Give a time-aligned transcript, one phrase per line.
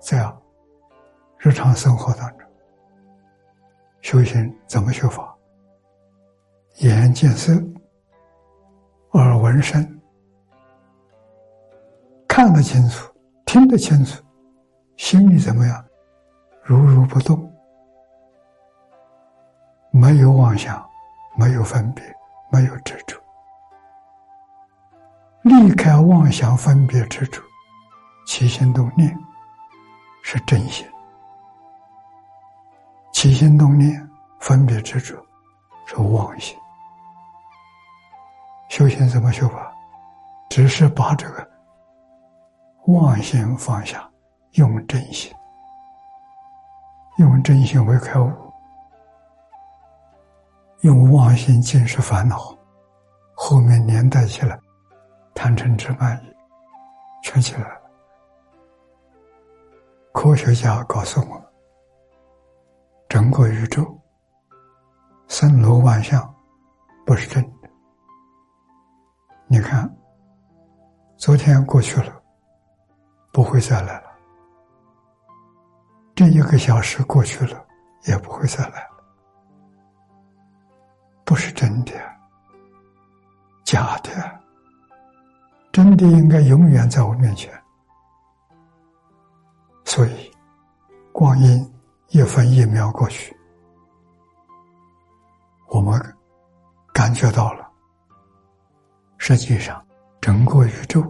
[0.00, 0.32] 在
[1.38, 2.48] 日常生活当中，
[4.00, 5.34] 修行怎么修法？
[6.78, 7.52] 眼见色，
[9.12, 10.00] 耳闻声，
[12.28, 13.12] 看得清楚，
[13.44, 14.22] 听得清楚，
[14.96, 15.84] 心里怎么样？
[16.62, 17.52] 如如不动，
[19.90, 20.84] 没有妄想，
[21.36, 22.04] 没有分别，
[22.52, 23.16] 没有执着。
[25.42, 27.42] 离开妄想、分别、执着，
[28.26, 29.18] 起心动念
[30.22, 30.86] 是真心；
[33.12, 34.08] 起心动念、
[34.40, 35.16] 分别执着
[35.86, 36.56] 是妄心。
[38.68, 39.72] 修行怎么修法？
[40.50, 41.50] 只是把这个
[42.86, 44.08] 妄心放下，
[44.52, 45.32] 用真心，
[47.18, 48.32] 用真心为开悟，
[50.82, 52.56] 用妄心尽是烦恼，
[53.34, 54.58] 后面连带起来。
[55.34, 56.34] 贪嗔痴慢疑，
[57.22, 57.77] 全起来。
[60.20, 61.40] 科学家告诉我，
[63.08, 63.86] 整个宇宙
[65.28, 66.34] 森罗万象
[67.06, 67.70] 不是真的。
[69.46, 69.88] 你看，
[71.16, 72.20] 昨天过去了，
[73.32, 74.08] 不会再来了。
[76.16, 77.64] 这一个小时过去了，
[78.08, 79.04] 也不会再来了。
[81.24, 81.92] 不是真的，
[83.64, 84.10] 假的。
[85.70, 87.52] 真的应该永远在我面前，
[89.88, 90.30] 所以
[91.12, 91.72] 光阴
[92.08, 93.34] 一分一秒过去，
[95.68, 95.98] 我们
[96.92, 97.66] 感觉到了，
[99.16, 99.82] 实际上
[100.20, 101.02] 整个宇宙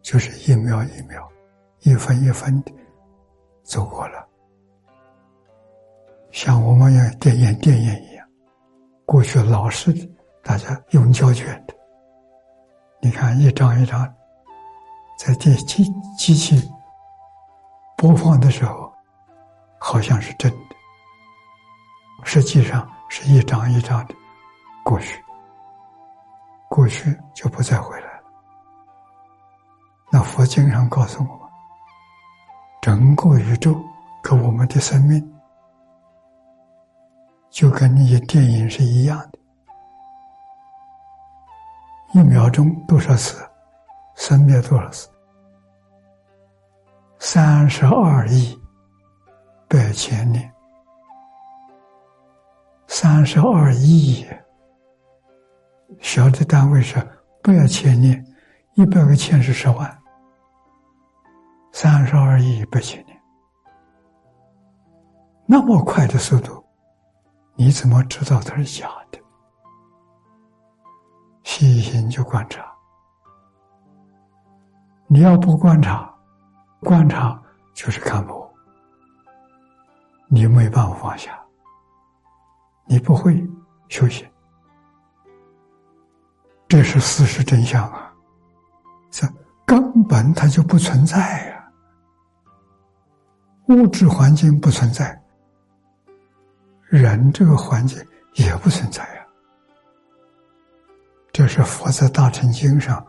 [0.00, 1.30] 就是一秒一秒、
[1.80, 2.72] 一分一分的
[3.62, 4.26] 走过了，
[6.32, 8.26] 像我们演电影电影一样，
[9.04, 9.92] 过去老是
[10.42, 11.74] 大家用胶卷的。
[13.02, 14.02] 你看，一张一张，
[15.18, 15.84] 在电机
[16.16, 16.56] 机器
[18.04, 18.92] 播放的时候，
[19.78, 20.76] 好像是真的，
[22.22, 24.14] 实际上是一张一张的
[24.84, 25.24] 过去，
[26.68, 28.22] 过去就不再回来了。
[30.12, 31.48] 那佛经上告诉我们，
[32.82, 33.74] 整个宇宙
[34.22, 35.34] 跟我们的生命，
[37.48, 39.38] 就跟那些电影是一样的。
[42.12, 43.42] 一秒钟多少次？
[44.14, 45.08] 生灭多少次？
[47.26, 48.54] 三十二亿
[49.66, 50.52] 百千年。
[52.86, 54.26] 三十二亿，
[56.00, 57.00] 小的单位是
[57.42, 58.22] 百千年，
[58.74, 60.02] 一百个千是十万，
[61.72, 63.18] 三十二亿百千年，
[65.46, 66.62] 那么快的速度，
[67.54, 69.18] 你怎么知道它是假的？
[71.42, 72.62] 细心就观察，
[75.06, 76.13] 你要不观察，
[76.84, 78.54] 观察就是看破，
[80.28, 81.42] 你没办法放下，
[82.84, 83.42] 你不会
[83.88, 84.30] 修行，
[86.68, 88.12] 这是事实真相啊！
[89.10, 89.26] 这
[89.64, 91.72] 根本它就不存在呀，
[93.68, 95.18] 物质环境不存在，
[96.82, 97.98] 人这个环境
[98.34, 99.26] 也不存在呀。
[101.32, 103.04] 这是佛在《大乘经》上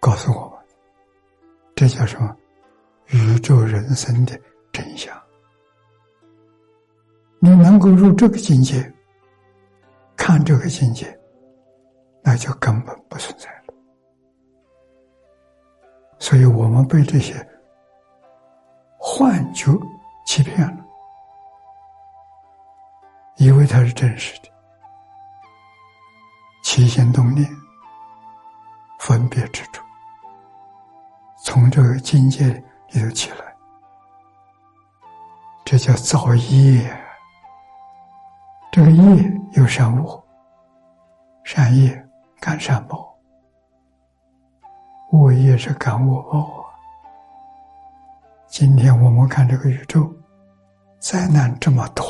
[0.00, 0.58] 告诉我们，
[1.74, 2.36] 这叫什么？
[3.08, 4.38] 宇宙人生的
[4.72, 5.16] 真相。
[7.40, 8.92] 你能够入这个境界，
[10.16, 11.18] 看这个境界，
[12.22, 13.74] 那就根本不存在了。
[16.18, 17.34] 所以我们被这些
[18.98, 19.70] 幻觉
[20.26, 20.84] 欺骗了，
[23.36, 24.48] 以为它是真实的。
[26.64, 27.48] 起心动念，
[28.98, 29.80] 分别执着，
[31.44, 33.54] 从这个境界里里头起来，
[35.64, 37.04] 这叫造业。
[38.70, 40.24] 这个业有善恶，
[41.42, 43.18] 善业感善报，
[45.12, 46.64] 恶业是感恶报啊。
[48.46, 50.10] 今天我们看这个宇宙，
[50.98, 52.04] 灾难这么多，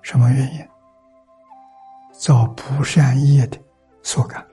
[0.00, 0.68] 什么原因？
[2.12, 3.58] 造不善业的
[4.02, 4.46] 所感，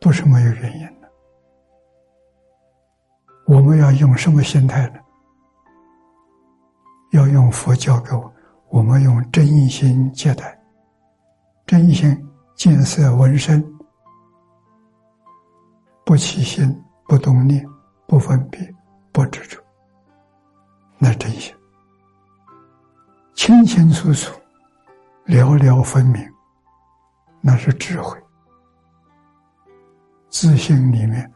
[0.00, 1.03] 不是没有原因的。
[3.46, 4.98] 我们要用什么心态呢？
[7.12, 8.32] 要用佛教给我，
[8.68, 10.58] 我们用真心接待，
[11.66, 12.16] 真心
[12.56, 13.62] 见色闻声，
[16.04, 17.64] 不起心，不动念，
[18.06, 18.74] 不分别，
[19.12, 19.62] 不执着，
[20.98, 21.54] 那真心，
[23.34, 24.32] 清清楚楚。
[25.26, 26.22] 了了分明，
[27.40, 28.14] 那是智慧。
[30.28, 31.32] 自信里面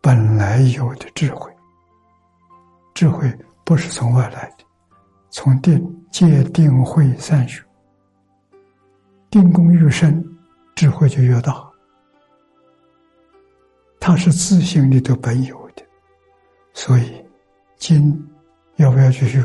[0.00, 1.52] 本来有的智慧。
[2.94, 3.32] 智慧
[3.64, 4.64] 不是从外来的，
[5.30, 7.62] 从定戒定慧三学，
[9.30, 10.24] 定功越深，
[10.74, 11.64] 智慧就越大。
[14.00, 15.84] 它是自性里头本有的，
[16.72, 17.24] 所以
[17.76, 18.18] 经
[18.76, 19.44] 要不要去学？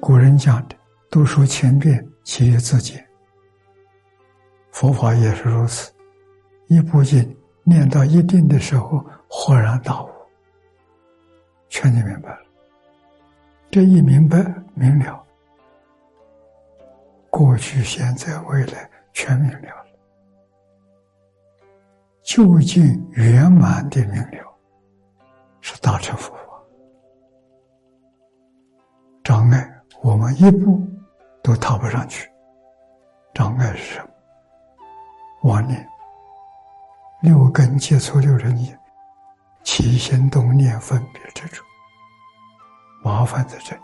[0.00, 0.76] 古人讲的
[1.10, 3.02] “读书千遍，其义自见”，
[4.72, 5.90] 佛法也是如此。
[6.66, 10.08] 一部经念到一定的时候，豁然大悟，
[11.68, 12.38] 全就明白了。
[13.70, 14.38] 这一明白
[14.74, 15.20] 明了，
[17.30, 19.86] 过去、现在、未来全明了了，
[22.22, 24.56] 究竟圆满的明了，
[25.60, 26.42] 是大乘佛法。
[29.24, 30.86] 障碍我们一步
[31.42, 32.30] 都踏不上去，
[33.32, 35.50] 障碍是什么？
[35.50, 35.93] 妄念。
[37.24, 38.78] 六根接触六尘业，
[39.62, 41.64] 起心动念分别执着，
[43.02, 43.82] 麻烦在这里。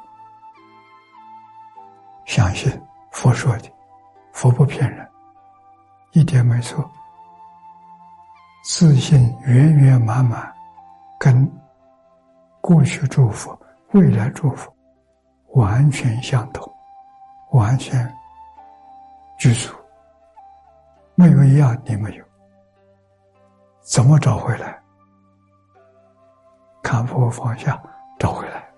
[2.27, 2.71] 相信
[3.11, 3.73] 佛说的，
[4.35, 5.09] 佛不骗人，
[6.13, 6.87] 一点没错。
[8.63, 10.53] 自信圆圆满满，
[11.19, 11.51] 跟
[12.61, 13.59] 过去祝福、
[13.93, 14.71] 未来祝福
[15.55, 16.71] 完全相同，
[17.53, 18.07] 完全
[19.39, 19.75] 具足，
[21.15, 22.30] 没有一样你没有。
[23.81, 24.81] 怎么找回来？
[26.82, 27.81] 看破放下，
[28.19, 28.69] 找回来。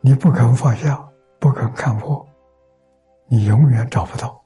[0.00, 1.02] 你不肯放下，
[1.38, 2.26] 不肯看破，
[3.26, 4.39] 你永远找不到。